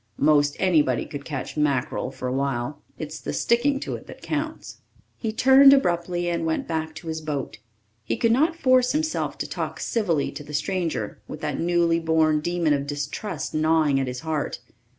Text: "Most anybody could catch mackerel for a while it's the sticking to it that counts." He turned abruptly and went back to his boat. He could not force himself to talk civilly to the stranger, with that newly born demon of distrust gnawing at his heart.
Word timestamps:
"Most 0.17 0.55
anybody 0.57 1.05
could 1.05 1.25
catch 1.25 1.55
mackerel 1.55 2.09
for 2.09 2.27
a 2.27 2.33
while 2.33 2.81
it's 2.97 3.19
the 3.19 3.33
sticking 3.33 3.79
to 3.81 3.93
it 3.95 4.07
that 4.07 4.23
counts." 4.23 4.81
He 5.19 5.31
turned 5.31 5.73
abruptly 5.73 6.27
and 6.27 6.43
went 6.43 6.67
back 6.67 6.95
to 6.95 7.07
his 7.07 7.21
boat. 7.21 7.59
He 8.03 8.17
could 8.17 8.31
not 8.31 8.55
force 8.55 8.93
himself 8.93 9.37
to 9.37 9.47
talk 9.47 9.79
civilly 9.79 10.31
to 10.31 10.43
the 10.43 10.55
stranger, 10.55 11.19
with 11.27 11.41
that 11.41 11.59
newly 11.59 11.99
born 11.99 12.39
demon 12.39 12.73
of 12.73 12.87
distrust 12.87 13.53
gnawing 13.53 13.99
at 13.99 14.07
his 14.07 14.21
heart. 14.21 14.59